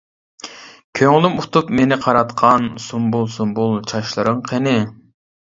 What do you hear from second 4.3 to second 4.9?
قېنى.